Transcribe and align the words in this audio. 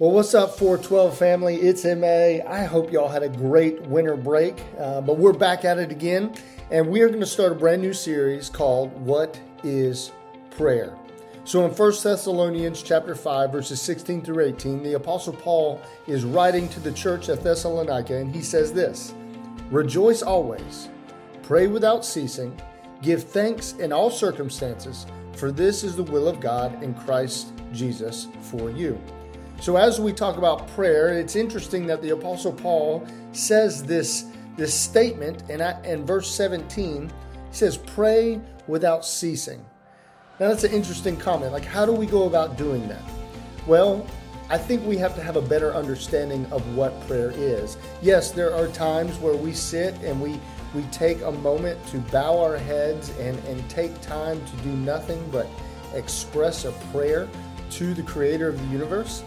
Well, 0.00 0.10
what's 0.10 0.34
up, 0.34 0.58
412 0.58 1.16
family? 1.16 1.54
It's 1.54 1.84
MA. 1.84 2.44
I 2.52 2.64
hope 2.64 2.90
y'all 2.90 3.08
had 3.08 3.22
a 3.22 3.28
great 3.28 3.80
winter 3.82 4.16
break, 4.16 4.60
uh, 4.76 5.00
but 5.00 5.18
we're 5.18 5.32
back 5.32 5.64
at 5.64 5.78
it 5.78 5.92
again, 5.92 6.34
and 6.72 6.88
we 6.88 7.00
are 7.02 7.06
going 7.06 7.20
to 7.20 7.26
start 7.26 7.52
a 7.52 7.54
brand 7.54 7.80
new 7.80 7.92
series 7.92 8.50
called 8.50 8.90
What 9.06 9.40
is 9.62 10.10
Prayer? 10.50 10.98
So 11.44 11.64
in 11.64 11.70
1 11.70 11.92
Thessalonians 12.02 12.82
chapter 12.82 13.14
5 13.14 13.52
verses 13.52 13.80
16 13.80 14.22
through 14.22 14.44
18, 14.44 14.82
the 14.82 14.94
apostle 14.94 15.32
Paul 15.32 15.80
is 16.08 16.24
writing 16.24 16.68
to 16.70 16.80
the 16.80 16.90
church 16.90 17.28
at 17.28 17.44
Thessalonica 17.44 18.16
and 18.16 18.34
he 18.34 18.42
says 18.42 18.72
this: 18.72 19.14
Rejoice 19.70 20.22
always, 20.22 20.88
pray 21.44 21.68
without 21.68 22.04
ceasing, 22.04 22.60
give 23.00 23.22
thanks 23.22 23.74
in 23.74 23.92
all 23.92 24.10
circumstances, 24.10 25.06
for 25.36 25.52
this 25.52 25.84
is 25.84 25.94
the 25.94 26.02
will 26.02 26.26
of 26.26 26.40
God 26.40 26.82
in 26.82 26.94
Christ 26.94 27.52
Jesus 27.72 28.26
for 28.40 28.72
you. 28.72 29.00
So, 29.60 29.76
as 29.76 30.00
we 30.00 30.12
talk 30.12 30.36
about 30.36 30.68
prayer, 30.68 31.18
it's 31.18 31.36
interesting 31.36 31.86
that 31.86 32.02
the 32.02 32.10
Apostle 32.10 32.52
Paul 32.52 33.06
says 33.32 33.82
this, 33.82 34.26
this 34.56 34.74
statement 34.74 35.48
in, 35.48 35.60
in 35.84 36.04
verse 36.04 36.30
17. 36.34 37.08
He 37.08 37.10
says, 37.50 37.76
Pray 37.76 38.40
without 38.66 39.04
ceasing. 39.04 39.64
Now, 40.40 40.48
that's 40.48 40.64
an 40.64 40.72
interesting 40.72 41.16
comment. 41.16 41.52
Like, 41.52 41.64
how 41.64 41.86
do 41.86 41.92
we 41.92 42.06
go 42.06 42.24
about 42.24 42.58
doing 42.58 42.86
that? 42.88 43.02
Well, 43.66 44.06
I 44.50 44.58
think 44.58 44.84
we 44.84 44.98
have 44.98 45.14
to 45.14 45.22
have 45.22 45.36
a 45.36 45.42
better 45.42 45.74
understanding 45.74 46.44
of 46.52 46.76
what 46.76 46.98
prayer 47.06 47.30
is. 47.30 47.78
Yes, 48.02 48.30
there 48.30 48.54
are 48.54 48.68
times 48.68 49.16
where 49.18 49.34
we 49.36 49.54
sit 49.54 49.94
and 50.02 50.20
we, 50.20 50.38
we 50.74 50.82
take 50.90 51.22
a 51.22 51.32
moment 51.32 51.84
to 51.86 51.98
bow 51.98 52.38
our 52.38 52.58
heads 52.58 53.08
and, 53.18 53.38
and 53.46 53.70
take 53.70 53.98
time 54.02 54.44
to 54.44 54.56
do 54.58 54.70
nothing 54.70 55.26
but 55.30 55.46
express 55.94 56.66
a 56.66 56.72
prayer 56.92 57.26
to 57.70 57.94
the 57.94 58.02
creator 58.02 58.48
of 58.48 58.58
the 58.58 58.66
universe. 58.66 59.22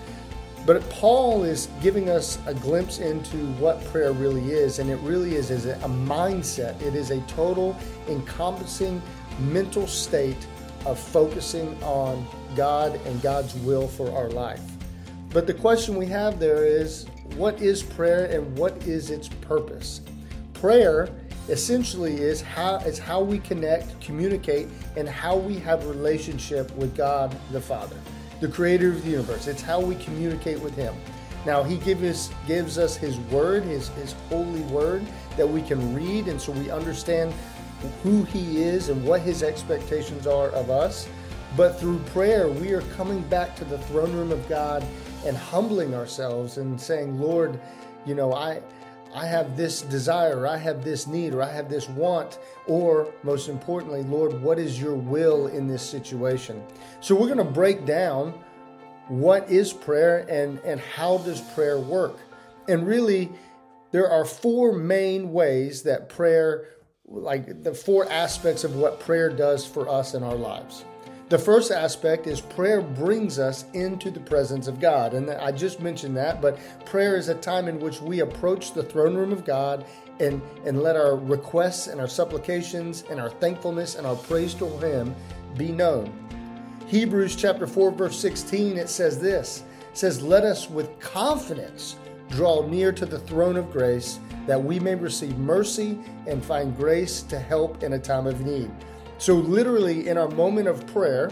But 0.68 0.88
Paul 0.90 1.46
is 1.46 1.70
giving 1.82 2.10
us 2.10 2.40
a 2.46 2.54
glimpse 2.54 3.00
into 3.00 3.38
what 3.54 3.82
prayer 3.86 4.12
really 4.12 4.52
is, 4.52 4.80
and 4.80 4.90
it 4.90 4.98
really 4.98 5.36
is, 5.36 5.50
is 5.50 5.66
a 5.66 5.76
mindset. 5.78 6.82
It 6.82 6.94
is 6.94 7.10
a 7.10 7.22
total 7.22 7.74
encompassing 8.10 9.02
mental 9.40 9.88
state 9.88 10.46
of 10.86 11.00
focusing 11.00 11.82
on 11.82 12.28
God 12.58 13.00
and 13.06 13.22
God's 13.22 13.56
will 13.60 13.88
for 13.88 14.12
our 14.12 14.30
life. 14.30 14.60
But 15.30 15.48
the 15.48 15.54
question 15.54 15.96
we 15.96 16.06
have 16.08 16.38
there 16.38 16.66
is 16.66 17.06
what 17.38 17.62
is 17.62 17.82
prayer 17.82 18.26
and 18.26 18.58
what 18.58 18.76
is 18.86 19.10
its 19.10 19.30
purpose? 19.30 20.02
Prayer 20.52 21.08
essentially 21.48 22.18
is 22.18 22.42
how 22.42 22.76
is 22.80 23.00
how 23.00 23.22
we 23.22 23.40
connect, 23.40 23.98
communicate, 24.02 24.68
and 24.98 25.08
how 25.08 25.38
we 25.38 25.60
have 25.60 25.88
relationship 25.88 26.76
with 26.76 26.94
God 26.94 27.34
the 27.54 27.62
Father 27.62 27.96
the 28.40 28.48
creator 28.48 28.90
of 28.90 29.04
the 29.04 29.12
universe. 29.12 29.48
It's 29.48 29.62
how 29.62 29.80
we 29.80 29.96
communicate 29.96 30.60
with 30.60 30.76
him. 30.76 30.96
Now 31.46 31.64
he 31.64 31.78
gives 31.78 32.30
gives 32.46 32.78
us 32.78 32.96
his 32.98 33.18
word, 33.20 33.64
his, 33.64 33.90
his 33.90 34.14
holy 34.30 34.62
word 34.64 35.06
that 35.38 35.48
we 35.48 35.62
can 35.62 35.96
read 35.96 36.28
and 36.28 36.40
so 36.40 36.52
we 36.52 36.70
understand 36.70 37.34
who 38.04 38.24
he 38.24 38.62
is 38.62 38.90
and 38.90 39.04
what 39.06 39.22
his 39.22 39.44
expectations 39.44 40.28
are 40.28 40.50
of 40.50 40.70
us. 40.70 41.08
But 41.56 41.80
through 41.80 42.00
prayer, 42.00 42.48
we 42.50 42.74
are 42.74 42.82
coming 42.82 43.22
back 43.22 43.56
to 43.58 43.66
the 43.66 43.78
throne 43.78 44.14
room 44.14 44.32
of 44.32 44.48
God 44.50 44.86
and 45.26 45.38
humbling 45.38 45.94
ourselves 45.94 46.58
and 46.58 46.80
saying, 46.80 47.20
Lord, 47.20 47.60
you 48.06 48.16
know, 48.16 48.34
I 48.34 48.62
I 49.14 49.26
have 49.26 49.58
this 49.58 49.82
desire, 49.82 50.40
or 50.40 50.48
I 50.48 50.58
have 50.58 50.84
this 50.84 51.08
need, 51.08 51.34
or 51.34 51.42
I 51.42 51.52
have 51.52 51.70
this 51.70 51.90
want, 51.90 52.40
or 52.68 53.14
most 53.24 53.50
importantly, 53.50 54.04
Lord, 54.04 54.42
what 54.42 54.60
is 54.60 54.80
your 54.80 54.96
will 54.96 55.48
in 55.48 55.68
this 55.68 55.82
situation? 55.82 56.62
So 57.02 57.16
we're 57.16 57.28
going 57.28 57.38
to 57.38 57.44
break 57.44 57.86
down 57.86 58.34
what 59.08 59.50
is 59.50 59.72
prayer 59.74 60.26
and, 60.30 60.60
and 60.60 60.80
how 60.80 61.20
does 61.20 61.42
prayer 61.42 61.80
work. 61.80 62.18
And 62.68 62.86
really, 62.86 63.30
there 63.92 64.10
are 64.10 64.26
four 64.26 64.74
main 64.74 65.32
ways 65.32 65.84
that 65.84 66.10
prayer, 66.10 66.66
like 67.06 67.64
the 67.64 67.74
four 67.74 68.12
aspects 68.12 68.64
of 68.64 68.76
what 68.76 69.00
prayer 69.00 69.30
does 69.30 69.66
for 69.66 69.88
us 69.88 70.14
in 70.14 70.24
our 70.24 70.36
lives. 70.36 70.84
The 71.30 71.38
first 71.38 71.72
aspect 71.72 72.26
is 72.26 72.40
prayer 72.40 72.82
brings 72.82 73.38
us 73.38 73.66
into 73.74 74.10
the 74.10 74.20
presence 74.22 74.68
of 74.68 74.80
God. 74.80 75.14
And 75.14 75.30
I 75.30 75.52
just 75.52 75.82
mentioned 75.82 76.16
that, 76.16 76.42
but 76.42 76.58
prayer 76.86 77.18
is 77.18 77.28
a 77.28 77.36
time 77.36 77.68
in 77.68 77.80
which 77.80 78.02
we 78.02 78.22
approach 78.22 78.72
the 78.72 78.84
throne 78.84 79.14
room 79.14 79.34
of 79.34 79.44
God 79.44 79.86
and, 80.22 80.42
and 80.66 80.82
let 80.82 80.96
our 80.96 81.18
requests 81.18 81.88
and 81.88 82.00
our 82.00 82.08
supplications 82.08 83.04
and 83.10 83.20
our 83.20 83.30
thankfulness 83.30 83.96
and 83.96 84.08
our 84.08 84.16
praise 84.16 84.54
to 84.56 84.68
Him 84.80 85.14
be 85.58 85.70
known. 85.70 86.14
Hebrews 86.88 87.36
chapter 87.36 87.68
4, 87.68 87.92
verse 87.92 88.18
16, 88.18 88.78
it 88.78 88.88
says 88.88 89.20
this 89.20 89.66
it 89.92 89.98
says, 89.98 90.22
Let 90.22 90.46
us 90.46 90.70
with 90.70 90.98
confidence 91.02 91.98
draw 92.30 92.66
near 92.66 92.94
to 92.94 93.06
the 93.06 93.20
throne 93.20 93.58
of 93.58 93.70
grace 93.72 94.20
that 94.46 94.62
we 94.62 94.80
may 94.80 94.96
receive 94.96 95.38
mercy 95.38 96.00
and 96.26 96.44
find 96.44 96.76
grace 96.78 97.22
to 97.24 97.38
help 97.38 97.84
in 97.84 97.94
a 97.94 98.00
time 98.00 98.28
of 98.28 98.46
need. 98.46 98.72
So, 99.18 99.36
literally, 99.36 100.08
in 100.08 100.18
our 100.18 100.30
moment 100.30 100.68
of 100.68 100.86
prayer, 100.88 101.32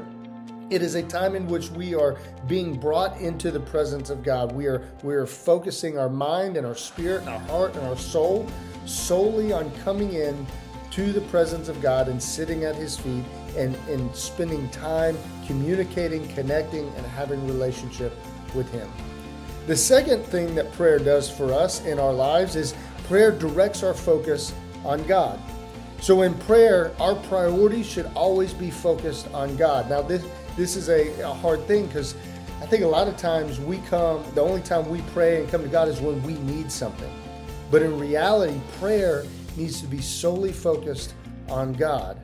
it 0.69 0.81
is 0.81 0.95
a 0.95 1.03
time 1.03 1.35
in 1.35 1.47
which 1.47 1.69
we 1.69 1.93
are 1.93 2.17
being 2.47 2.79
brought 2.79 3.19
into 3.19 3.51
the 3.51 3.59
presence 3.59 4.09
of 4.09 4.23
God. 4.23 4.51
We 4.51 4.65
are 4.65 4.87
we 5.03 5.13
are 5.13 5.27
focusing 5.27 5.97
our 5.97 6.09
mind 6.09 6.57
and 6.57 6.65
our 6.65 6.75
spirit 6.75 7.21
and 7.21 7.29
our 7.29 7.39
heart 7.41 7.75
and 7.75 7.85
our 7.85 7.97
soul 7.97 8.47
solely 8.85 9.53
on 9.53 9.71
coming 9.83 10.13
in 10.13 10.45
to 10.91 11.11
the 11.11 11.21
presence 11.21 11.67
of 11.67 11.81
God 11.81 12.07
and 12.07 12.21
sitting 12.21 12.63
at 12.63 12.75
his 12.75 12.97
feet 12.97 13.23
and, 13.57 13.75
and 13.89 14.15
spending 14.15 14.69
time 14.69 15.17
communicating, 15.45 16.27
connecting, 16.29 16.87
and 16.95 17.05
having 17.05 17.45
relationship 17.47 18.13
with 18.55 18.71
him. 18.71 18.89
The 19.67 19.75
second 19.75 20.23
thing 20.23 20.55
that 20.55 20.71
prayer 20.73 20.99
does 20.99 21.29
for 21.29 21.51
us 21.53 21.85
in 21.85 21.99
our 21.99 22.13
lives 22.13 22.55
is 22.55 22.73
prayer 23.07 23.31
directs 23.31 23.83
our 23.83 23.93
focus 23.93 24.53
on 24.83 25.03
God. 25.03 25.39
So 26.05 26.21
in 26.21 26.35
prayer, 26.35 26.91
our 26.99 27.15
priority 27.15 27.81
should 27.81 28.05
always 28.13 28.53
be 28.53 28.69
focused 28.69 29.27
on 29.33 29.57
God. 29.57 29.89
Now 29.89 30.03
this 30.03 30.23
this 30.55 30.75
is 30.75 30.87
a, 30.87 31.19
a 31.21 31.33
hard 31.33 31.65
thing 31.65 31.87
because 31.87 32.13
I 32.61 32.67
think 32.67 32.83
a 32.83 32.87
lot 32.87 33.07
of 33.07 33.17
times 33.17 33.59
we 33.59 33.79
come 33.89 34.23
the 34.35 34.41
only 34.41 34.61
time 34.61 34.87
we 34.87 35.01
pray 35.13 35.41
and 35.41 35.49
come 35.49 35.63
to 35.63 35.67
God 35.67 35.87
is 35.87 35.99
when 36.01 36.21
we 36.21 36.33
need 36.33 36.71
something. 36.71 37.11
But 37.71 37.81
in 37.81 37.99
reality, 37.99 38.61
prayer 38.77 39.25
needs 39.57 39.81
to 39.81 39.87
be 39.87 39.99
solely 39.99 40.51
focused 40.51 41.15
on 41.49 41.73
God. 41.73 42.19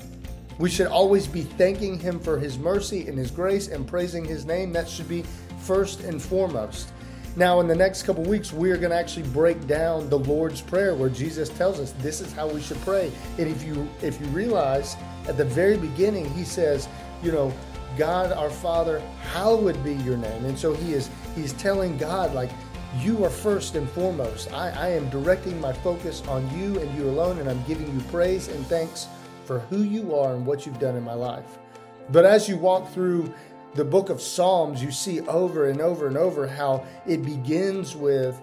We 0.60 0.70
should 0.70 0.86
always 0.86 1.26
be 1.26 1.42
thanking 1.42 2.00
Him 2.00 2.20
for 2.20 2.38
His 2.38 2.60
mercy 2.60 3.08
and 3.08 3.18
His 3.18 3.32
grace 3.32 3.68
and 3.70 3.88
praising 3.88 4.24
His 4.24 4.46
name. 4.46 4.72
That 4.74 4.88
should 4.88 5.10
be 5.10 5.24
first 5.62 6.02
and 6.02 6.22
foremost. 6.22 6.90
Now, 7.36 7.62
in 7.62 7.68
the 7.68 7.76
next 7.76 8.04
couple 8.04 8.24
weeks, 8.24 8.52
we 8.52 8.72
are 8.72 8.78
going 8.78 8.90
to 8.90 8.98
actually 8.98 9.28
break 9.30 9.66
down 9.66 10.10
the 10.10 10.20
Lord's 10.20 10.62
Prayer, 10.62 10.96
where 10.96 11.10
Jesus 11.10 11.48
tells 11.48 11.80
us 11.80 11.94
this 12.00 12.20
is 12.20 12.34
how 12.34 12.48
we 12.48 12.62
should 12.62 12.80
pray. 12.82 13.12
And 13.38 13.48
if 13.48 13.64
you 13.64 13.90
if 14.02 14.20
you 14.20 14.28
realize 14.28 14.98
at 15.28 15.38
the 15.38 15.46
very 15.46 15.78
beginning, 15.78 16.30
He 16.34 16.44
says, 16.44 16.90
you 17.24 17.32
know, 17.32 17.54
God 17.98 18.32
our 18.34 18.50
Father, 18.50 19.00
hallowed 19.32 19.82
be 19.84 19.96
your 19.96 20.18
name. 20.18 20.46
And 20.46 20.60
so 20.60 20.74
He 20.74 20.94
is 20.94 21.10
He's 21.36 21.54
telling 21.54 21.98
God 21.98 22.34
like. 22.34 22.52
You 23.00 23.24
are 23.24 23.30
first 23.30 23.76
and 23.76 23.90
foremost. 23.92 24.52
I, 24.52 24.70
I 24.72 24.88
am 24.90 25.10
directing 25.10 25.62
my 25.62 25.72
focus 25.72 26.22
on 26.28 26.44
you 26.60 26.78
and 26.78 26.94
you 26.98 27.10
alone, 27.10 27.40
and 27.40 27.50
I'm 27.50 27.64
giving 27.64 27.88
you 27.88 28.04
praise 28.08 28.50
and 28.50 28.68
thanks 28.68 29.08
for 29.46 29.60
who 29.60 29.84
you 29.84 30.14
are 30.14 30.36
and 30.36 30.46
what 30.46 30.66
you've 30.66 30.78
done 30.78 30.98
in 30.98 31.04
my 31.04 31.14
life. 31.14 31.58
But 32.10 32.26
as 32.26 32.50
you 32.50 32.58
walk 32.58 32.92
through 32.92 33.34
the 33.74 33.86
book 33.86 34.10
of 34.10 34.22
Psalms, 34.22 34.84
you 34.84 34.92
see 34.92 35.22
over 35.22 35.70
and 35.70 35.80
over 35.80 36.08
and 36.08 36.18
over 36.18 36.48
how 36.48 36.86
it 37.08 37.24
begins 37.24 37.96
with 37.96 38.40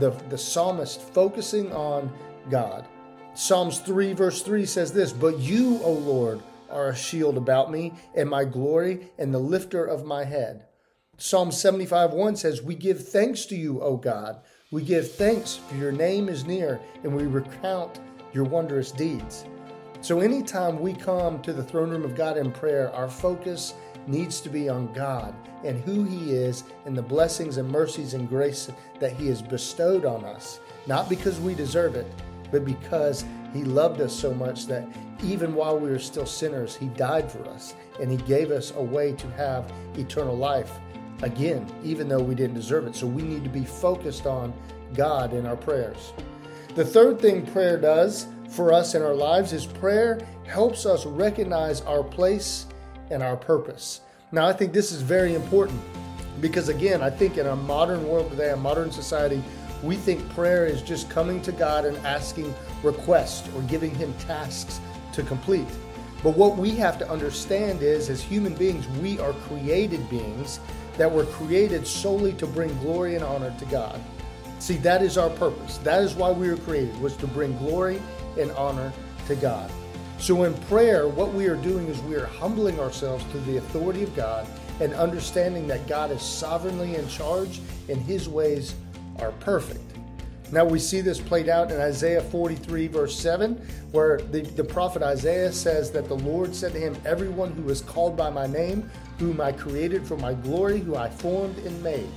the, 0.00 0.10
the 0.28 0.38
psalmist 0.38 1.00
focusing 1.00 1.72
on 1.72 2.12
God. 2.50 2.86
Psalms 3.34 3.80
3, 3.80 4.12
verse 4.12 4.42
3 4.42 4.66
says 4.66 4.92
this 4.92 5.12
But 5.12 5.38
you, 5.38 5.80
O 5.82 5.92
Lord, 5.92 6.40
are 6.70 6.88
a 6.88 6.96
shield 6.96 7.36
about 7.36 7.70
me, 7.70 7.92
and 8.14 8.28
my 8.28 8.44
glory, 8.44 9.08
and 9.18 9.32
the 9.32 9.38
lifter 9.38 9.84
of 9.84 10.04
my 10.04 10.24
head. 10.24 10.66
Psalm 11.16 11.52
75, 11.52 12.12
1 12.12 12.36
says, 12.36 12.62
We 12.62 12.74
give 12.74 13.08
thanks 13.08 13.46
to 13.46 13.56
you, 13.56 13.80
O 13.80 13.96
God. 13.96 14.40
We 14.72 14.82
give 14.82 15.12
thanks, 15.12 15.56
for 15.56 15.76
your 15.76 15.92
name 15.92 16.28
is 16.28 16.44
near, 16.44 16.80
and 17.04 17.14
we 17.14 17.24
recount 17.26 18.00
your 18.32 18.44
wondrous 18.44 18.90
deeds. 18.90 19.44
So, 20.00 20.20
anytime 20.20 20.80
we 20.80 20.92
come 20.92 21.40
to 21.42 21.52
the 21.52 21.62
throne 21.62 21.90
room 21.90 22.04
of 22.04 22.14
God 22.14 22.36
in 22.36 22.52
prayer, 22.52 22.92
our 22.92 23.08
focus 23.08 23.74
needs 24.06 24.40
to 24.40 24.48
be 24.48 24.68
on 24.68 24.92
God 24.92 25.34
and 25.64 25.80
who 25.80 26.04
He 26.04 26.32
is 26.32 26.64
and 26.84 26.96
the 26.96 27.02
blessings 27.02 27.56
and 27.56 27.68
mercies 27.70 28.14
and 28.14 28.28
grace 28.28 28.70
that 29.00 29.12
He 29.12 29.26
has 29.28 29.42
bestowed 29.42 30.04
on 30.04 30.24
us, 30.24 30.60
not 30.86 31.08
because 31.08 31.40
we 31.40 31.54
deserve 31.54 31.94
it, 31.94 32.06
but 32.50 32.64
because 32.64 33.24
He 33.52 33.64
loved 33.64 34.00
us 34.00 34.14
so 34.14 34.32
much 34.34 34.66
that 34.66 34.86
even 35.22 35.54
while 35.54 35.78
we 35.78 35.90
were 35.90 35.98
still 35.98 36.26
sinners, 36.26 36.76
He 36.76 36.86
died 36.88 37.30
for 37.30 37.44
us 37.48 37.74
and 38.00 38.10
He 38.10 38.18
gave 38.18 38.50
us 38.50 38.72
a 38.76 38.82
way 38.82 39.12
to 39.12 39.30
have 39.32 39.72
eternal 39.96 40.36
life 40.36 40.72
again, 41.22 41.66
even 41.82 42.08
though 42.08 42.22
we 42.22 42.34
didn't 42.34 42.56
deserve 42.56 42.86
it. 42.86 42.94
So 42.94 43.06
we 43.06 43.22
need 43.22 43.44
to 43.44 43.50
be 43.50 43.64
focused 43.64 44.26
on 44.26 44.52
God 44.94 45.32
in 45.32 45.46
our 45.46 45.56
prayers. 45.56 46.12
The 46.74 46.84
third 46.84 47.20
thing 47.20 47.46
prayer 47.46 47.78
does 47.78 48.26
for 48.50 48.72
us 48.72 48.94
in 48.94 49.02
our 49.02 49.14
lives 49.14 49.52
is 49.52 49.66
prayer 49.66 50.20
helps 50.46 50.86
us 50.86 51.06
recognize 51.06 51.80
our 51.82 52.02
place 52.02 52.66
and 53.10 53.22
our 53.22 53.36
purpose. 53.36 54.00
Now, 54.32 54.46
I 54.46 54.52
think 54.52 54.72
this 54.72 54.92
is 54.92 55.02
very 55.02 55.34
important. 55.34 55.80
Because 56.40 56.68
again, 56.68 57.02
I 57.02 57.10
think 57.10 57.38
in 57.38 57.46
our 57.46 57.56
modern 57.56 58.06
world 58.06 58.30
today, 58.30 58.50
a 58.50 58.56
modern 58.56 58.90
society, 58.90 59.42
we 59.82 59.96
think 59.96 60.28
prayer 60.34 60.66
is 60.66 60.82
just 60.82 61.08
coming 61.08 61.40
to 61.42 61.52
God 61.52 61.84
and 61.84 61.96
asking 62.06 62.54
requests 62.82 63.48
or 63.54 63.62
giving 63.62 63.94
Him 63.94 64.12
tasks 64.18 64.80
to 65.12 65.22
complete. 65.22 65.66
But 66.22 66.36
what 66.36 66.56
we 66.56 66.72
have 66.72 66.98
to 66.98 67.10
understand 67.10 67.82
is, 67.82 68.10
as 68.10 68.22
human 68.22 68.54
beings, 68.54 68.86
we 69.00 69.18
are 69.18 69.32
created 69.32 70.08
beings 70.10 70.60
that 70.98 71.10
were 71.10 71.24
created 71.26 71.86
solely 71.86 72.32
to 72.34 72.46
bring 72.46 72.76
glory 72.78 73.14
and 73.14 73.24
honor 73.24 73.54
to 73.58 73.64
God. 73.66 74.00
See, 74.58 74.76
that 74.78 75.02
is 75.02 75.18
our 75.18 75.30
purpose. 75.30 75.78
That 75.78 76.02
is 76.02 76.14
why 76.14 76.30
we 76.32 76.50
were 76.50 76.56
created, 76.56 76.98
was 77.00 77.16
to 77.18 77.26
bring 77.26 77.56
glory 77.58 78.00
and 78.38 78.50
honor 78.52 78.92
to 79.26 79.36
God. 79.36 79.70
So 80.18 80.44
in 80.44 80.54
prayer, 80.62 81.08
what 81.08 81.34
we 81.34 81.46
are 81.46 81.56
doing 81.56 81.88
is 81.88 82.00
we 82.00 82.14
are 82.14 82.26
humbling 82.26 82.80
ourselves 82.80 83.24
to 83.32 83.38
the 83.40 83.58
authority 83.58 84.02
of 84.02 84.14
God 84.16 84.46
and 84.80 84.92
understanding 84.94 85.66
that 85.68 85.86
God 85.86 86.10
is 86.10 86.22
sovereignly 86.22 86.96
in 86.96 87.06
charge 87.08 87.60
and 87.88 87.98
his 87.98 88.28
ways 88.28 88.74
are 89.18 89.32
perfect. 89.32 89.80
Now 90.52 90.64
we 90.64 90.78
see 90.78 91.00
this 91.00 91.20
played 91.20 91.48
out 91.48 91.72
in 91.72 91.80
Isaiah 91.80 92.20
43, 92.20 92.86
verse 92.86 93.18
7, 93.18 93.54
where 93.90 94.18
the, 94.18 94.42
the 94.42 94.62
prophet 94.62 95.02
Isaiah 95.02 95.52
says 95.52 95.90
that 95.90 96.06
the 96.08 96.14
Lord 96.14 96.54
said 96.54 96.72
to 96.72 96.78
him, 96.78 96.96
Everyone 97.04 97.52
who 97.52 97.68
is 97.68 97.80
called 97.80 98.16
by 98.16 98.30
my 98.30 98.46
name, 98.46 98.88
whom 99.18 99.40
I 99.40 99.50
created 99.50 100.06
for 100.06 100.16
my 100.18 100.34
glory, 100.34 100.78
who 100.78 100.94
I 100.94 101.10
formed 101.10 101.58
and 101.58 101.82
made. 101.82 102.08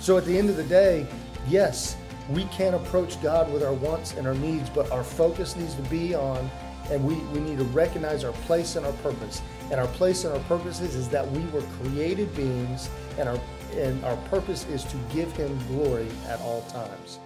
So 0.00 0.18
at 0.18 0.24
the 0.24 0.36
end 0.36 0.50
of 0.50 0.56
the 0.56 0.64
day, 0.64 1.06
yes, 1.48 1.96
we 2.30 2.44
can 2.46 2.74
approach 2.74 3.22
God 3.22 3.52
with 3.52 3.62
our 3.62 3.74
wants 3.74 4.14
and 4.14 4.26
our 4.26 4.34
needs, 4.34 4.68
but 4.70 4.90
our 4.90 5.04
focus 5.04 5.54
needs 5.54 5.74
to 5.76 5.82
be 5.82 6.14
on, 6.14 6.50
and 6.90 7.04
we, 7.04 7.14
we 7.32 7.40
need 7.40 7.58
to 7.58 7.64
recognize 7.64 8.24
our 8.24 8.32
place 8.32 8.76
and 8.76 8.84
our 8.84 8.92
purpose. 8.94 9.42
And 9.70 9.80
our 9.80 9.86
place 9.88 10.24
and 10.24 10.34
our 10.34 10.42
purposes 10.44 10.94
is 10.94 11.08
that 11.08 11.30
we 11.30 11.44
were 11.46 11.62
created 11.80 12.34
beings, 12.34 12.90
and 13.18 13.28
our 13.28 13.40
and 13.76 14.04
our 14.04 14.16
purpose 14.28 14.66
is 14.66 14.84
to 14.84 14.96
give 15.14 15.32
Him 15.32 15.58
glory 15.68 16.08
at 16.28 16.40
all 16.40 16.62
times. 16.62 17.18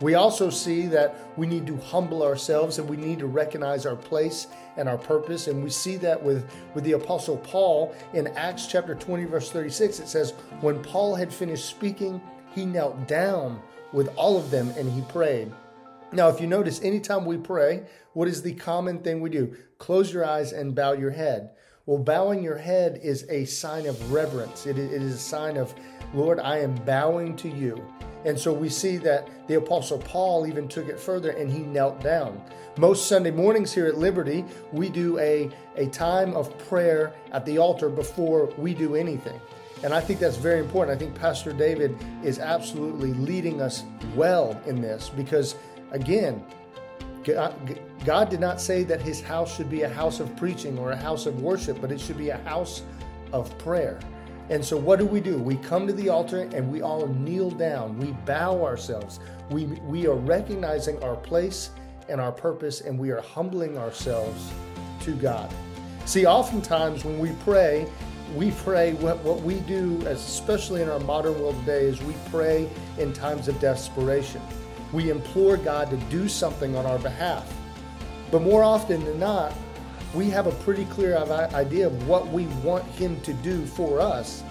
We 0.00 0.14
also 0.14 0.48
see 0.48 0.86
that 0.88 1.16
we 1.36 1.46
need 1.46 1.66
to 1.66 1.76
humble 1.76 2.22
ourselves 2.22 2.78
and 2.78 2.88
we 2.88 2.96
need 2.96 3.18
to 3.18 3.26
recognize 3.26 3.84
our 3.84 3.96
place 3.96 4.46
and 4.76 4.88
our 4.88 4.98
purpose. 4.98 5.48
And 5.48 5.62
we 5.62 5.70
see 5.70 5.96
that 5.96 6.22
with, 6.22 6.48
with 6.74 6.84
the 6.84 6.92
Apostle 6.92 7.38
Paul 7.38 7.94
in 8.14 8.28
Acts 8.28 8.66
chapter 8.66 8.94
20, 8.94 9.24
verse 9.24 9.50
36. 9.50 9.98
It 9.98 10.06
says, 10.06 10.34
When 10.60 10.80
Paul 10.84 11.16
had 11.16 11.32
finished 11.32 11.68
speaking, 11.68 12.20
he 12.54 12.64
knelt 12.64 13.08
down 13.08 13.60
with 13.92 14.08
all 14.14 14.36
of 14.36 14.52
them 14.52 14.72
and 14.76 14.90
he 14.92 15.00
prayed. 15.02 15.52
Now, 16.10 16.28
if 16.28 16.40
you 16.40 16.46
notice, 16.46 16.82
anytime 16.82 17.26
we 17.26 17.36
pray, 17.36 17.84
what 18.14 18.28
is 18.28 18.42
the 18.42 18.54
common 18.54 19.00
thing 19.00 19.20
we 19.20 19.28
do? 19.28 19.54
Close 19.78 20.12
your 20.12 20.24
eyes 20.24 20.52
and 20.52 20.74
bow 20.74 20.92
your 20.92 21.10
head. 21.10 21.50
Well, 21.84 21.98
bowing 21.98 22.42
your 22.42 22.56
head 22.56 23.00
is 23.02 23.26
a 23.28 23.44
sign 23.44 23.86
of 23.86 24.12
reverence. 24.12 24.66
It 24.66 24.78
is 24.78 25.14
a 25.14 25.18
sign 25.18 25.56
of, 25.56 25.74
Lord, 26.14 26.40
I 26.40 26.58
am 26.58 26.74
bowing 26.84 27.36
to 27.36 27.48
you. 27.48 27.82
And 28.24 28.38
so 28.38 28.52
we 28.52 28.68
see 28.68 28.96
that 28.98 29.28
the 29.48 29.54
Apostle 29.54 29.98
Paul 29.98 30.46
even 30.46 30.66
took 30.66 30.88
it 30.88 30.98
further 30.98 31.30
and 31.30 31.50
he 31.50 31.60
knelt 31.60 32.00
down. 32.02 32.42
Most 32.76 33.06
Sunday 33.06 33.30
mornings 33.30 33.72
here 33.72 33.86
at 33.86 33.98
Liberty, 33.98 34.44
we 34.72 34.88
do 34.88 35.18
a, 35.18 35.50
a 35.76 35.86
time 35.88 36.34
of 36.34 36.56
prayer 36.68 37.14
at 37.32 37.44
the 37.44 37.58
altar 37.58 37.88
before 37.88 38.46
we 38.56 38.74
do 38.74 38.94
anything. 38.94 39.40
And 39.82 39.94
I 39.94 40.00
think 40.00 40.18
that's 40.18 40.36
very 40.36 40.58
important. 40.58 40.96
I 40.96 40.98
think 40.98 41.14
Pastor 41.14 41.52
David 41.52 41.96
is 42.24 42.38
absolutely 42.38 43.12
leading 43.14 43.62
us 43.62 43.84
well 44.16 44.60
in 44.66 44.80
this 44.80 45.08
because, 45.08 45.54
again, 45.92 46.44
uh, 47.36 47.52
God 48.04 48.30
did 48.30 48.40
not 48.40 48.60
say 48.60 48.84
that 48.84 49.02
his 49.02 49.20
house 49.20 49.54
should 49.54 49.68
be 49.68 49.82
a 49.82 49.88
house 49.88 50.20
of 50.20 50.34
preaching 50.36 50.78
or 50.78 50.92
a 50.92 50.96
house 50.96 51.26
of 51.26 51.42
worship, 51.42 51.80
but 51.80 51.92
it 51.92 52.00
should 52.00 52.18
be 52.18 52.30
a 52.30 52.38
house 52.38 52.82
of 53.32 53.56
prayer. 53.58 53.98
And 54.50 54.64
so, 54.64 54.76
what 54.78 54.98
do 54.98 55.04
we 55.04 55.20
do? 55.20 55.36
We 55.36 55.56
come 55.56 55.86
to 55.86 55.92
the 55.92 56.08
altar 56.08 56.48
and 56.54 56.70
we 56.72 56.80
all 56.80 57.06
kneel 57.06 57.50
down. 57.50 57.98
We 57.98 58.12
bow 58.24 58.64
ourselves. 58.64 59.20
We, 59.50 59.66
we 59.66 60.06
are 60.06 60.14
recognizing 60.14 61.02
our 61.02 61.16
place 61.16 61.70
and 62.08 62.20
our 62.20 62.32
purpose, 62.32 62.80
and 62.80 62.98
we 62.98 63.10
are 63.10 63.20
humbling 63.20 63.76
ourselves 63.76 64.50
to 65.00 65.14
God. 65.14 65.52
See, 66.06 66.24
oftentimes 66.24 67.04
when 67.04 67.18
we 67.18 67.32
pray, 67.44 67.86
we 68.34 68.50
pray 68.52 68.94
what, 68.94 69.18
what 69.18 69.42
we 69.42 69.60
do, 69.60 70.00
especially 70.06 70.80
in 70.80 70.88
our 70.88 71.00
modern 71.00 71.38
world 71.38 71.58
today, 71.60 71.84
is 71.84 72.02
we 72.02 72.14
pray 72.30 72.68
in 72.98 73.12
times 73.12 73.48
of 73.48 73.60
desperation. 73.60 74.40
We 74.92 75.10
implore 75.10 75.56
God 75.56 75.90
to 75.90 75.96
do 76.10 76.28
something 76.28 76.76
on 76.76 76.86
our 76.86 76.98
behalf. 76.98 77.52
But 78.30 78.42
more 78.42 78.62
often 78.62 79.04
than 79.04 79.18
not, 79.18 79.52
we 80.14 80.30
have 80.30 80.46
a 80.46 80.52
pretty 80.52 80.86
clear 80.86 81.16
idea 81.16 81.86
of 81.86 82.08
what 82.08 82.28
we 82.28 82.46
want 82.62 82.84
Him 82.84 83.20
to 83.22 83.32
do 83.34 83.66
for 83.66 84.00
us. 84.00 84.42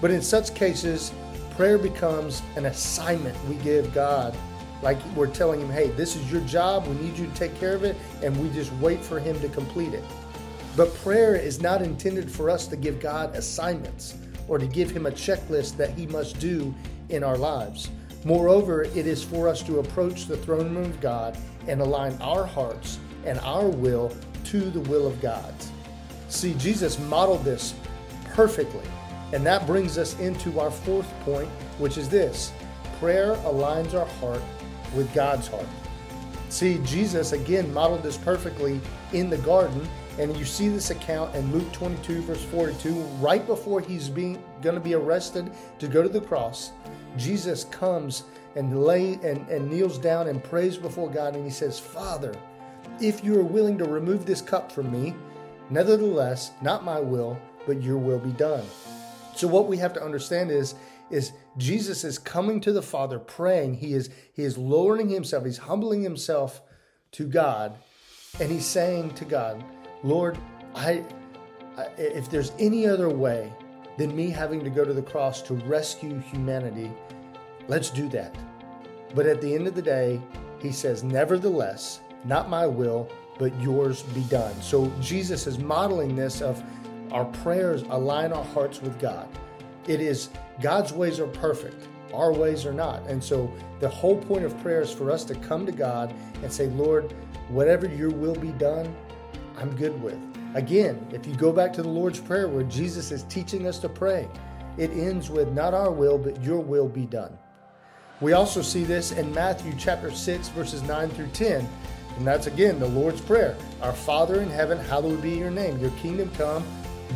But 0.00 0.10
in 0.10 0.20
such 0.20 0.54
cases, 0.54 1.12
prayer 1.56 1.78
becomes 1.78 2.42
an 2.56 2.66
assignment 2.66 3.36
we 3.48 3.56
give 3.56 3.92
God. 3.94 4.36
Like 4.82 4.98
we're 5.14 5.28
telling 5.28 5.60
Him, 5.60 5.70
hey, 5.70 5.88
this 5.90 6.16
is 6.16 6.30
your 6.30 6.40
job, 6.42 6.86
we 6.86 6.94
need 6.96 7.16
you 7.16 7.26
to 7.26 7.34
take 7.34 7.58
care 7.58 7.74
of 7.74 7.84
it, 7.84 7.96
and 8.22 8.36
we 8.42 8.50
just 8.50 8.72
wait 8.74 9.02
for 9.02 9.18
Him 9.20 9.40
to 9.40 9.48
complete 9.48 9.94
it. 9.94 10.04
But 10.76 10.94
prayer 10.96 11.36
is 11.36 11.60
not 11.60 11.82
intended 11.82 12.30
for 12.30 12.50
us 12.50 12.66
to 12.68 12.76
give 12.76 12.98
God 13.00 13.36
assignments 13.36 14.16
or 14.48 14.58
to 14.58 14.66
give 14.66 14.90
Him 14.90 15.06
a 15.06 15.10
checklist 15.10 15.76
that 15.76 15.90
He 15.90 16.06
must 16.06 16.38
do 16.38 16.74
in 17.10 17.22
our 17.22 17.36
lives. 17.36 17.90
Moreover, 18.24 18.84
it 18.84 19.06
is 19.06 19.22
for 19.22 19.48
us 19.48 19.62
to 19.64 19.80
approach 19.80 20.26
the 20.26 20.36
throne 20.36 20.74
room 20.74 20.84
of 20.84 21.00
God 21.00 21.36
and 21.66 21.80
align 21.80 22.16
our 22.20 22.46
hearts 22.46 22.98
and 23.24 23.38
our 23.40 23.68
will 23.68 24.14
to 24.44 24.60
the 24.70 24.80
will 24.80 25.06
of 25.06 25.20
God. 25.20 25.54
See, 26.28 26.54
Jesus 26.54 26.98
modeled 26.98 27.44
this 27.44 27.74
perfectly. 28.34 28.86
And 29.32 29.46
that 29.46 29.66
brings 29.66 29.98
us 29.98 30.18
into 30.20 30.60
our 30.60 30.70
fourth 30.70 31.10
point, 31.20 31.48
which 31.78 31.96
is 31.96 32.08
this 32.08 32.52
prayer 32.98 33.34
aligns 33.36 33.94
our 33.94 34.06
heart 34.06 34.42
with 34.94 35.12
God's 35.14 35.48
heart. 35.48 35.66
See, 36.50 36.78
Jesus 36.84 37.32
again 37.32 37.72
modeled 37.72 38.02
this 38.02 38.18
perfectly 38.18 38.80
in 39.12 39.30
the 39.30 39.38
garden, 39.38 39.88
and 40.18 40.36
you 40.36 40.44
see 40.44 40.68
this 40.68 40.90
account 40.90 41.34
in 41.34 41.50
Luke 41.52 41.70
22, 41.72 42.22
verse 42.22 42.44
42, 42.44 42.92
right 43.20 43.46
before 43.46 43.80
he's 43.80 44.08
being 44.08 44.42
going 44.60 44.74
to 44.74 44.80
be 44.80 44.94
arrested 44.94 45.50
to 45.78 45.88
go 45.88 46.02
to 46.02 46.08
the 46.08 46.20
cross. 46.20 46.72
Jesus 47.16 47.64
comes 47.64 48.24
and 48.54 48.84
lay 48.84 49.14
and, 49.22 49.48
and 49.48 49.70
kneels 49.70 49.98
down 49.98 50.28
and 50.28 50.42
prays 50.42 50.76
before 50.76 51.10
God, 51.10 51.34
and 51.34 51.44
he 51.44 51.50
says, 51.50 51.78
Father, 51.78 52.34
if 53.00 53.24
you 53.24 53.38
are 53.40 53.44
willing 53.44 53.78
to 53.78 53.84
remove 53.84 54.26
this 54.26 54.42
cup 54.42 54.70
from 54.70 54.90
me, 54.92 55.14
nevertheless, 55.70 56.52
not 56.60 56.84
my 56.84 57.00
will, 57.00 57.40
but 57.66 57.82
your 57.82 57.98
will 57.98 58.18
be 58.18 58.32
done. 58.32 58.64
So 59.34 59.48
what 59.48 59.66
we 59.66 59.78
have 59.78 59.92
to 59.94 60.02
understand 60.02 60.50
is 60.50 60.74
is 61.10 61.32
Jesus 61.58 62.04
is 62.04 62.18
coming 62.18 62.60
to 62.62 62.72
the 62.72 62.82
Father 62.82 63.18
praying. 63.18 63.74
He 63.74 63.92
is 63.92 64.08
he 64.32 64.42
is 64.42 64.56
lowering 64.56 65.10
himself. 65.10 65.44
He's 65.44 65.58
humbling 65.58 66.02
himself 66.02 66.62
to 67.12 67.26
God 67.26 67.76
and 68.40 68.50
he's 68.50 68.66
saying 68.66 69.10
to 69.14 69.24
God, 69.24 69.62
"Lord, 70.02 70.38
I, 70.74 71.04
I 71.76 71.86
if 71.96 72.30
there's 72.30 72.52
any 72.58 72.86
other 72.86 73.08
way 73.08 73.52
than 73.98 74.14
me 74.16 74.30
having 74.30 74.64
to 74.64 74.70
go 74.70 74.84
to 74.84 74.92
the 74.92 75.02
cross 75.02 75.42
to 75.42 75.54
rescue 75.54 76.18
humanity, 76.18 76.90
let's 77.68 77.90
do 77.90 78.08
that." 78.10 78.34
But 79.14 79.26
at 79.26 79.40
the 79.40 79.54
end 79.54 79.66
of 79.66 79.74
the 79.74 79.82
day, 79.82 80.20
he 80.58 80.72
says, 80.72 81.04
"Nevertheless, 81.04 82.00
not 82.24 82.48
my 82.48 82.66
will, 82.66 83.08
but 83.38 83.58
yours 83.60 84.02
be 84.14 84.22
done. 84.22 84.54
So 84.60 84.90
Jesus 85.00 85.46
is 85.46 85.58
modeling 85.58 86.14
this 86.14 86.40
of 86.40 86.62
our 87.10 87.24
prayers 87.24 87.82
align 87.90 88.32
our 88.32 88.44
hearts 88.44 88.80
with 88.80 88.98
God. 89.00 89.28
It 89.86 90.00
is 90.00 90.30
God's 90.60 90.92
ways 90.92 91.18
are 91.18 91.26
perfect, 91.26 91.88
our 92.14 92.32
ways 92.32 92.64
are 92.64 92.72
not. 92.72 93.06
And 93.08 93.22
so 93.22 93.52
the 93.80 93.88
whole 93.88 94.16
point 94.16 94.44
of 94.44 94.56
prayer 94.62 94.80
is 94.80 94.92
for 94.92 95.10
us 95.10 95.24
to 95.24 95.34
come 95.34 95.66
to 95.66 95.72
God 95.72 96.14
and 96.42 96.52
say, 96.52 96.68
Lord, 96.68 97.12
whatever 97.48 97.86
your 97.86 98.10
will 98.10 98.34
be 98.34 98.52
done, 98.52 98.94
I'm 99.62 99.76
good 99.76 100.02
with. 100.02 100.18
Again, 100.54 101.06
if 101.12 101.24
you 101.24 101.36
go 101.36 101.52
back 101.52 101.72
to 101.74 101.82
the 101.82 101.88
Lord's 101.88 102.18
Prayer 102.18 102.48
where 102.48 102.64
Jesus 102.64 103.12
is 103.12 103.22
teaching 103.24 103.68
us 103.68 103.78
to 103.78 103.88
pray, 103.88 104.28
it 104.76 104.90
ends 104.90 105.30
with 105.30 105.52
not 105.52 105.72
our 105.72 105.92
will, 105.92 106.18
but 106.18 106.42
your 106.42 106.58
will 106.58 106.88
be 106.88 107.06
done. 107.06 107.38
We 108.20 108.32
also 108.32 108.60
see 108.60 108.82
this 108.82 109.12
in 109.12 109.32
Matthew 109.32 109.72
chapter 109.78 110.10
6, 110.10 110.48
verses 110.48 110.82
9 110.82 111.10
through 111.10 111.28
10. 111.28 111.68
And 112.16 112.26
that's 112.26 112.48
again 112.48 112.80
the 112.80 112.88
Lord's 112.88 113.20
Prayer. 113.20 113.56
Our 113.82 113.92
Father 113.92 114.42
in 114.42 114.50
heaven, 114.50 114.78
hallowed 114.78 115.22
be 115.22 115.30
your 115.30 115.52
name. 115.52 115.78
Your 115.78 115.92
kingdom 115.92 116.32
come, 116.36 116.64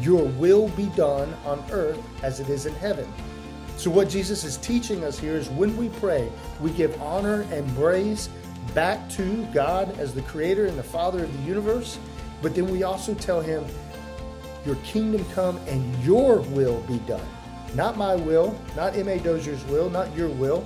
your 0.01 0.23
will 0.23 0.69
be 0.69 0.87
done 0.91 1.35
on 1.45 1.65
earth 1.73 1.99
as 2.23 2.39
it 2.39 2.49
is 2.49 2.67
in 2.67 2.75
heaven. 2.75 3.13
So, 3.77 3.91
what 3.91 4.09
Jesus 4.09 4.45
is 4.45 4.57
teaching 4.57 5.03
us 5.03 5.19
here 5.19 5.35
is 5.35 5.51
when 5.51 5.77
we 5.77 5.89
pray, 5.89 6.31
we 6.61 6.71
give 6.71 7.01
honor 7.03 7.45
and 7.51 7.69
praise 7.77 8.29
back 8.73 9.09
to 9.11 9.45
God 9.53 9.99
as 9.99 10.15
the 10.15 10.23
creator 10.23 10.67
and 10.67 10.79
the 10.79 10.85
father 10.85 11.25
of 11.25 11.33
the 11.37 11.43
universe. 11.43 11.99
But 12.43 12.55
then 12.55 12.69
we 12.69 12.83
also 12.83 13.15
tell 13.15 13.41
him, 13.41 13.65
Your 14.65 14.77
kingdom 14.77 15.25
come 15.35 15.57
and 15.69 16.05
your 16.05 16.41
will 16.41 16.81
be 16.83 16.99
done. 17.01 17.27
Not 17.75 17.97
my 17.97 18.15
will, 18.15 18.59
not 18.75 18.97
M.A. 18.97 19.19
Dozier's 19.19 19.65
will, 19.65 19.91
not 19.91 20.15
your 20.17 20.29
will. 20.29 20.65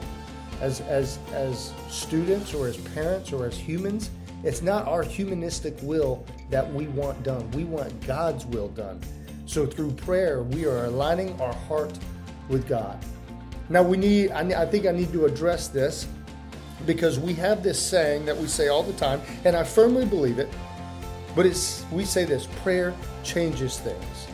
As, 0.61 0.81
as, 0.83 1.19
as 1.33 1.73
students 1.89 2.53
or 2.53 2.67
as 2.69 2.77
parents 2.77 3.33
or 3.33 3.47
as 3.47 3.57
humans, 3.57 4.11
it's 4.43 4.63
not 4.63 4.87
our 4.87 5.03
humanistic 5.03 5.77
will 5.83 6.25
that 6.51 6.71
we 6.73 6.87
want 6.89 7.23
done. 7.23 7.51
We 7.53 7.65
want 7.65 8.07
God's 8.07 8.47
will 8.47 8.69
done. 8.69 9.01
So 9.47 9.67
through 9.67 9.93
prayer, 9.93 10.43
we 10.43 10.67
are 10.67 10.87
aligning 10.87 11.39
our 11.41 11.53
heart 11.53 11.99
with 12.49 12.69
God. 12.69 12.99
Now 13.69 13.83
we 13.83 13.97
need 13.97 14.31
I 14.33 14.67
think 14.67 14.87
I 14.87 14.91
need 14.91 15.13
to 15.13 15.27
address 15.27 15.69
this 15.69 16.07
because 16.87 17.21
we 17.21 17.35
have 17.35 17.63
this 17.63 17.81
saying 17.81 18.25
that 18.25 18.37
we 18.37 18.47
say 18.49 18.69
all 18.69 18.83
the 18.83 18.93
time 18.95 19.21
and 19.45 19.55
I 19.57 19.63
firmly 19.63 20.05
believe 20.05 20.39
it. 20.39 20.49
But 21.35 21.47
it's 21.47 21.85
we 21.91 22.05
say 22.05 22.25
this, 22.25 22.47
prayer 22.63 22.95
changes 23.23 23.79
things. 23.79 24.27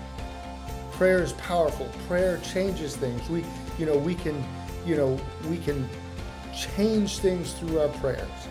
Prayer 0.93 1.23
is 1.23 1.33
powerful. 1.35 1.89
Prayer 2.09 2.39
changes 2.39 2.97
things. 2.97 3.29
We 3.29 3.45
you 3.79 3.85
know, 3.87 3.97
we 3.99 4.15
can, 4.15 4.43
you 4.87 4.97
know, 4.97 5.19
we 5.49 5.59
can 5.59 5.89
change 6.57 7.19
things 7.19 7.53
through 7.53 7.81
our 7.81 7.89
prayers. 7.89 8.49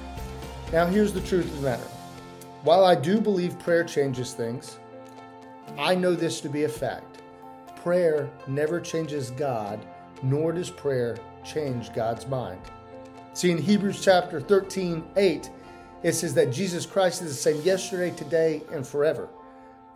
Now 0.71 0.85
here's 0.85 1.13
the 1.13 1.21
truth 1.21 1.45
of 1.45 1.55
the 1.61 1.69
matter. 1.69 1.87
While 2.63 2.83
I 2.83 2.95
do 2.95 3.19
believe 3.19 3.57
prayer 3.59 3.83
changes 3.83 4.33
things, 4.33 4.79
I 5.77 5.95
know 5.95 6.15
this 6.15 6.41
to 6.41 6.49
be 6.49 6.63
a 6.63 6.69
fact. 6.69 7.21
Prayer 7.77 8.29
never 8.47 8.79
changes 8.79 9.31
God, 9.31 9.85
nor 10.23 10.51
does 10.51 10.69
prayer 10.69 11.17
change 11.43 11.93
God's 11.93 12.27
mind. 12.27 12.61
See, 13.33 13.51
in 13.51 13.57
Hebrews 13.57 14.03
chapter 14.03 14.39
13, 14.39 15.03
8, 15.15 15.49
it 16.05 16.13
says 16.13 16.35
that 16.35 16.51
Jesus 16.51 16.85
Christ 16.85 17.24
is 17.24 17.29
the 17.29 17.33
same 17.33 17.59
yesterday, 17.63 18.15
today, 18.15 18.62
and 18.71 18.85
forever. 18.85 19.27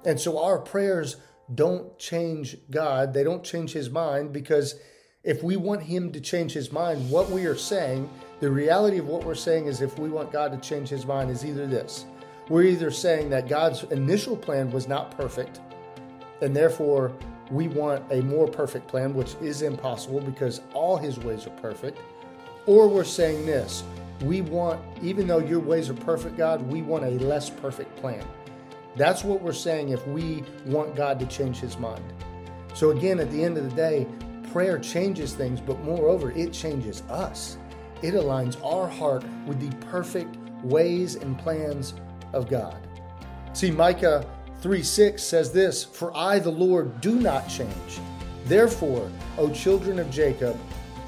And 0.05 0.19
so 0.19 0.43
our 0.43 0.57
prayers 0.57 1.17
don't 1.53 1.99
change 1.99 2.57
God, 2.71 3.13
they 3.13 3.23
don't 3.23 3.43
change 3.43 3.73
his 3.73 3.91
mind 3.91 4.33
because 4.33 4.79
if 5.23 5.43
we 5.43 5.55
want 5.55 5.83
him 5.83 6.11
to 6.13 6.19
change 6.19 6.51
his 6.51 6.71
mind, 6.71 7.11
what 7.11 7.29
we 7.29 7.45
are 7.45 7.55
saying, 7.55 8.09
the 8.39 8.49
reality 8.49 8.97
of 8.97 9.05
what 9.05 9.23
we're 9.23 9.35
saying 9.35 9.67
is 9.67 9.81
if 9.81 9.99
we 9.99 10.09
want 10.09 10.31
God 10.31 10.51
to 10.51 10.67
change 10.67 10.89
his 10.89 11.05
mind, 11.05 11.29
is 11.29 11.45
either 11.45 11.67
this. 11.67 12.07
We're 12.47 12.63
either 12.63 12.89
saying 12.89 13.29
that 13.29 13.47
God's 13.47 13.83
initial 13.83 14.35
plan 14.35 14.71
was 14.71 14.87
not 14.87 15.15
perfect, 15.15 15.59
and 16.41 16.55
therefore 16.55 17.13
we 17.51 17.67
want 17.67 18.03
a 18.11 18.21
more 18.23 18.47
perfect 18.47 18.87
plan, 18.87 19.13
which 19.13 19.35
is 19.43 19.61
impossible 19.61 20.21
because 20.21 20.61
all 20.73 20.97
his 20.97 21.19
ways 21.19 21.45
are 21.45 21.61
perfect. 21.61 21.99
Or 22.65 22.87
we're 22.87 23.03
saying 23.03 23.45
this 23.45 23.83
we 24.21 24.41
want, 24.41 24.81
even 25.01 25.27
though 25.27 25.39
your 25.39 25.59
ways 25.59 25.89
are 25.89 25.93
perfect, 25.93 26.37
God, 26.37 26.61
we 26.61 26.81
want 26.81 27.05
a 27.05 27.11
less 27.11 27.49
perfect 27.49 27.95
plan. 27.97 28.25
That's 28.95 29.23
what 29.23 29.41
we're 29.41 29.53
saying 29.53 29.89
if 29.89 30.05
we 30.07 30.43
want 30.65 30.95
God 30.95 31.19
to 31.19 31.25
change 31.27 31.57
his 31.59 31.77
mind. 31.77 32.03
So, 32.73 32.91
again, 32.91 33.19
at 33.19 33.31
the 33.31 33.43
end 33.43 33.57
of 33.57 33.69
the 33.69 33.75
day, 33.75 34.07
prayer 34.51 34.77
changes 34.79 35.33
things, 35.33 35.61
but 35.61 35.79
moreover, 35.83 36.31
it 36.31 36.51
changes 36.51 37.01
us. 37.09 37.57
It 38.01 38.13
aligns 38.13 38.63
our 38.63 38.87
heart 38.87 39.23
with 39.45 39.59
the 39.59 39.75
perfect 39.87 40.35
ways 40.63 41.15
and 41.15 41.37
plans 41.37 41.93
of 42.33 42.49
God. 42.49 42.87
See, 43.53 43.71
Micah 43.71 44.25
3 44.61 44.83
6 44.83 45.21
says 45.21 45.51
this 45.51 45.83
For 45.83 46.15
I, 46.15 46.39
the 46.39 46.51
Lord, 46.51 47.01
do 47.01 47.15
not 47.15 47.47
change. 47.47 47.99
Therefore, 48.45 49.09
O 49.37 49.49
children 49.51 49.99
of 49.99 50.09
Jacob, 50.09 50.57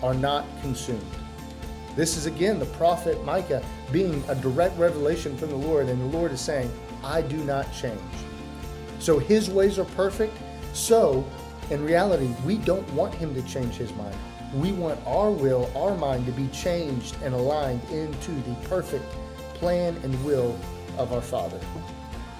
are 0.01 0.13
not 0.13 0.45
consumed. 0.61 1.01
This 1.95 2.17
is 2.17 2.25
again 2.25 2.59
the 2.59 2.65
prophet 2.65 3.23
Micah 3.25 3.63
being 3.91 4.23
a 4.27 4.35
direct 4.35 4.77
revelation 4.77 5.37
from 5.37 5.49
the 5.49 5.55
Lord, 5.55 5.89
and 5.89 5.99
the 5.99 6.17
Lord 6.17 6.31
is 6.31 6.41
saying, 6.41 6.71
I 7.03 7.21
do 7.21 7.37
not 7.37 7.71
change. 7.73 7.99
So 8.99 9.19
his 9.19 9.49
ways 9.49 9.79
are 9.79 9.85
perfect. 9.85 10.37
So, 10.73 11.25
in 11.69 11.83
reality, 11.83 12.29
we 12.45 12.57
don't 12.57 12.89
want 12.93 13.13
him 13.13 13.33
to 13.35 13.41
change 13.43 13.75
his 13.75 13.93
mind. 13.93 14.15
We 14.53 14.71
want 14.73 14.99
our 15.05 15.31
will, 15.31 15.71
our 15.75 15.95
mind 15.97 16.25
to 16.25 16.31
be 16.31 16.47
changed 16.49 17.15
and 17.23 17.33
aligned 17.33 17.81
into 17.89 18.31
the 18.31 18.55
perfect 18.67 19.05
plan 19.55 19.97
and 20.03 20.25
will 20.25 20.57
of 20.97 21.13
our 21.13 21.21
Father. 21.21 21.59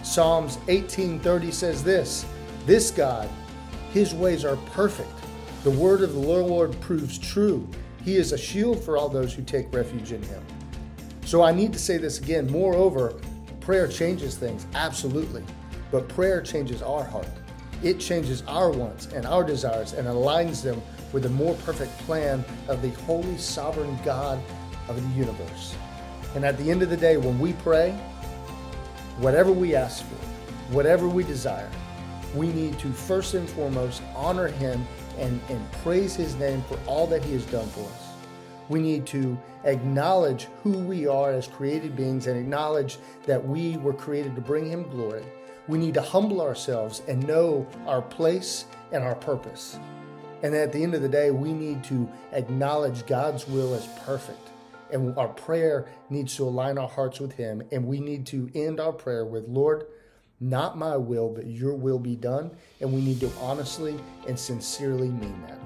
Psalms 0.04 0.58
18:30 0.68 1.54
says 1.54 1.84
this, 1.84 2.26
this 2.66 2.92
God, 2.92 3.30
his 3.94 4.14
ways 4.14 4.46
are 4.46 4.56
perfect. 4.68 5.10
The 5.64 5.72
word 5.72 6.02
of 6.02 6.14
the 6.14 6.20
Lord 6.20 6.80
proves 6.82 7.18
true. 7.18 7.68
He 8.04 8.16
is 8.16 8.32
a 8.32 8.38
shield 8.38 8.84
for 8.84 8.98
all 8.98 9.10
those 9.10 9.34
who 9.34 9.44
take 9.44 9.74
refuge 9.74 10.12
in 10.12 10.22
him. 10.24 10.44
So 11.26 11.44
I 11.44 11.52
need 11.52 11.72
to 11.74 11.80
say 11.80 11.98
this 11.98 12.20
again. 12.20 12.52
Moreover, 12.52 13.14
prayer 13.60 13.88
changes 13.88 14.36
things, 14.36 14.66
absolutely. 14.74 15.44
But 15.92 16.10
prayer 16.10 16.42
changes 16.42 16.82
our 16.82 17.04
heart. 17.04 17.28
It 17.84 18.00
changes 18.00 18.44
our 18.48 18.70
wants 18.72 19.08
and 19.08 19.26
our 19.26 19.44
desires 19.44 19.94
and 19.94 20.08
aligns 20.08 20.64
them 20.64 20.82
with 21.14 21.24
the 21.24 21.30
more 21.30 21.56
perfect 21.66 21.98
plan 22.00 22.44
of 22.68 22.82
the 22.82 22.90
holy, 23.02 23.38
sovereign 23.38 23.98
God 24.04 24.42
of 24.88 24.96
the 25.02 25.18
universe. 25.18 25.76
And 26.36 26.46
at 26.46 26.58
the 26.58 26.70
end 26.72 26.82
of 26.82 26.90
the 26.90 26.98
day, 26.98 27.18
when 27.18 27.40
we 27.40 27.54
pray, 27.54 27.92
whatever 29.18 29.52
we 29.52 29.76
ask 29.76 30.06
for, 30.06 30.16
whatever 30.74 31.08
we 31.08 31.24
desire, 31.24 31.70
we 32.36 32.48
need 32.48 32.80
to 32.80 32.92
first 32.92 33.34
and 33.34 33.50
foremost 33.50 34.02
honor 34.16 34.48
Him 34.48 34.86
and, 35.18 35.40
and 35.50 35.72
praise 35.84 36.16
His 36.16 36.36
name 36.36 36.62
for 36.64 36.80
all 36.86 37.08
that 37.08 37.24
He 37.24 37.34
has 37.34 37.46
done 37.46 37.68
for 37.70 37.82
us. 37.82 38.08
We 38.70 38.80
need 38.80 39.06
to 39.08 39.38
acknowledge 39.66 40.48
who 40.64 40.78
we 40.78 41.08
are 41.08 41.32
as 41.32 41.48
created 41.48 41.96
beings 41.96 42.28
and 42.28 42.40
acknowledge 42.40 42.98
that 43.26 43.46
we 43.46 43.78
were 43.78 43.94
created 43.94 44.36
to 44.36 44.42
bring 44.42 44.66
Him 44.70 44.90
glory. 44.90 45.24
We 45.68 45.78
need 45.78 45.94
to 45.96 46.02
humble 46.02 46.42
ourselves 46.42 47.02
and 47.08 47.26
know 47.28 47.68
our 47.86 48.02
place 48.02 48.66
and 48.92 49.04
our 49.04 49.16
purpose. 49.16 49.80
And 50.44 50.56
at 50.56 50.72
the 50.72 50.82
end 50.82 50.96
of 50.96 51.02
the 51.02 51.10
day, 51.10 51.32
we 51.32 51.54
need 51.54 51.84
to 51.86 52.10
acknowledge 52.32 53.06
God's 53.06 53.48
will 53.48 53.74
as 53.74 53.88
perfect. 54.06 54.50
And 54.92 55.16
our 55.18 55.30
prayer 55.30 55.88
needs 56.10 56.36
to 56.38 56.44
align 56.44 56.78
our 56.78 56.88
hearts 56.88 57.20
with 57.20 57.34
Him. 57.34 57.62
And 57.72 57.86
we 57.86 58.00
need 58.00 58.26
to 58.28 58.50
end 58.56 58.80
our 58.80 58.92
prayer 58.92 59.26
with, 59.26 59.48
Lord, 59.48 59.86
not 60.42 60.78
my 60.78 60.98
will, 60.98 61.30
but 61.30 61.46
your 61.46 61.74
will 61.74 62.00
be 62.00 62.16
done. 62.16 62.52
And 62.82 62.92
we 62.92 63.00
need 63.00 63.20
to 63.22 63.32
honestly 63.40 63.98
and 64.28 64.38
sincerely 64.38 65.10
mean 65.10 65.42
that. 65.48 65.60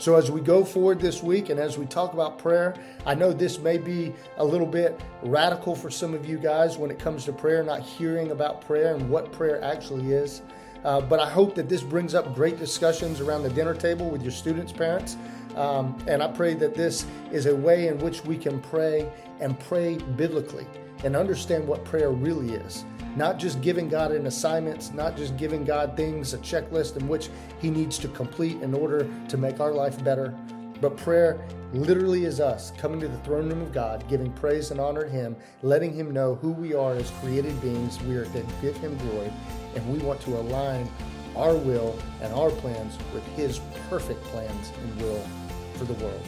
So, 0.00 0.14
as 0.14 0.30
we 0.30 0.40
go 0.40 0.64
forward 0.64 1.00
this 1.00 1.24
week 1.24 1.48
and 1.48 1.58
as 1.58 1.76
we 1.76 1.84
talk 1.84 2.12
about 2.12 2.38
prayer, 2.38 2.74
I 3.04 3.14
know 3.14 3.32
this 3.32 3.58
may 3.58 3.78
be 3.78 4.12
a 4.36 4.44
little 4.44 4.66
bit 4.66 5.00
radical 5.22 5.74
for 5.74 5.90
some 5.90 6.14
of 6.14 6.24
you 6.24 6.38
guys 6.38 6.78
when 6.78 6.90
it 6.90 7.00
comes 7.00 7.24
to 7.24 7.32
prayer, 7.32 7.64
not 7.64 7.80
hearing 7.80 8.30
about 8.30 8.60
prayer 8.60 8.94
and 8.94 9.10
what 9.10 9.32
prayer 9.32 9.62
actually 9.62 10.12
is. 10.12 10.42
Uh, 10.84 11.00
but 11.00 11.18
I 11.18 11.28
hope 11.28 11.56
that 11.56 11.68
this 11.68 11.82
brings 11.82 12.14
up 12.14 12.32
great 12.32 12.60
discussions 12.60 13.20
around 13.20 13.42
the 13.42 13.50
dinner 13.50 13.74
table 13.74 14.08
with 14.08 14.22
your 14.22 14.30
students' 14.30 14.72
parents. 14.72 15.16
Um, 15.56 15.98
and 16.06 16.22
I 16.22 16.28
pray 16.28 16.54
that 16.54 16.74
this 16.76 17.04
is 17.32 17.46
a 17.46 17.56
way 17.56 17.88
in 17.88 17.98
which 17.98 18.24
we 18.24 18.36
can 18.36 18.60
pray 18.60 19.10
and 19.40 19.58
pray 19.58 19.96
biblically 19.96 20.66
and 21.04 21.16
understand 21.16 21.66
what 21.66 21.84
prayer 21.84 22.10
really 22.10 22.54
is. 22.54 22.84
Not 23.16 23.38
just 23.38 23.60
giving 23.62 23.88
God 23.88 24.12
an 24.12 24.26
assignment, 24.26 24.94
not 24.94 25.16
just 25.16 25.36
giving 25.36 25.64
God 25.64 25.96
things, 25.96 26.34
a 26.34 26.38
checklist 26.38 26.96
in 26.96 27.08
which 27.08 27.30
He 27.60 27.70
needs 27.70 27.98
to 27.98 28.08
complete 28.08 28.60
in 28.62 28.74
order 28.74 29.08
to 29.28 29.36
make 29.36 29.60
our 29.60 29.72
life 29.72 30.02
better, 30.04 30.36
but 30.80 30.96
prayer 30.96 31.44
literally 31.72 32.24
is 32.24 32.40
us 32.40 32.70
coming 32.78 33.00
to 33.00 33.08
the 33.08 33.18
throne 33.18 33.48
room 33.48 33.60
of 33.60 33.72
God, 33.72 34.06
giving 34.08 34.32
praise 34.32 34.70
and 34.70 34.80
honor 34.80 35.04
to 35.04 35.10
Him, 35.10 35.36
letting 35.62 35.92
Him 35.92 36.12
know 36.12 36.36
who 36.36 36.52
we 36.52 36.74
are 36.74 36.94
as 36.94 37.10
created 37.22 37.60
beings. 37.60 38.00
We 38.02 38.16
are 38.16 38.24
to 38.26 38.46
give 38.62 38.76
Him 38.76 38.96
glory, 38.98 39.32
and 39.74 39.92
we 39.92 39.98
want 39.98 40.20
to 40.22 40.36
align 40.36 40.88
our 41.36 41.54
will 41.54 41.98
and 42.22 42.32
our 42.32 42.50
plans 42.50 42.96
with 43.12 43.26
His 43.34 43.60
perfect 43.90 44.22
plans 44.24 44.72
and 44.80 45.02
will 45.02 45.26
for 45.74 45.84
the 45.84 45.94
world. 45.94 46.22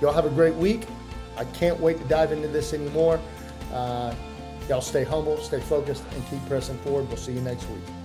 Y'all 0.00 0.12
have 0.12 0.26
a 0.26 0.30
great 0.30 0.54
week. 0.54 0.86
I 1.36 1.44
can't 1.44 1.78
wait 1.80 1.98
to 1.98 2.04
dive 2.04 2.32
into 2.32 2.48
this 2.48 2.72
anymore. 2.72 3.20
Uh, 3.72 4.14
y'all 4.68 4.80
stay 4.80 5.04
humble, 5.04 5.36
stay 5.38 5.60
focused, 5.60 6.04
and 6.14 6.26
keep 6.28 6.44
pressing 6.46 6.78
forward. 6.78 7.08
We'll 7.08 7.16
see 7.16 7.32
you 7.32 7.40
next 7.40 7.68
week. 7.68 7.99